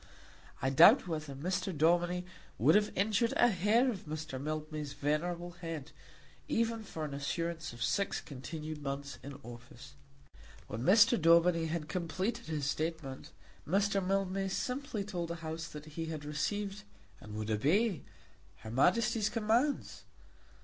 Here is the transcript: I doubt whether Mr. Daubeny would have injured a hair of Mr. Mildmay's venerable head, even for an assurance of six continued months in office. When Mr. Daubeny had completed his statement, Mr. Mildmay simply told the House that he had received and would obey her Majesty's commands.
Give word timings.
I 0.63 0.71
doubt 0.71 1.07
whether 1.07 1.35
Mr. 1.35 1.71
Daubeny 1.71 2.25
would 2.57 2.73
have 2.73 2.91
injured 2.97 3.33
a 3.37 3.49
hair 3.49 3.87
of 3.91 4.05
Mr. 4.07 4.41
Mildmay's 4.41 4.93
venerable 4.93 5.51
head, 5.51 5.91
even 6.47 6.81
for 6.83 7.05
an 7.05 7.13
assurance 7.13 7.71
of 7.71 7.83
six 7.83 8.19
continued 8.19 8.81
months 8.81 9.19
in 9.21 9.35
office. 9.43 9.93
When 10.65 10.81
Mr. 10.81 11.21
Daubeny 11.21 11.67
had 11.67 11.87
completed 11.87 12.47
his 12.47 12.65
statement, 12.67 13.29
Mr. 13.67 14.03
Mildmay 14.03 14.47
simply 14.47 15.03
told 15.03 15.27
the 15.29 15.35
House 15.45 15.67
that 15.67 15.85
he 15.85 16.07
had 16.07 16.25
received 16.25 16.81
and 17.19 17.35
would 17.35 17.51
obey 17.51 18.01
her 18.61 18.71
Majesty's 18.71 19.29
commands. 19.29 20.05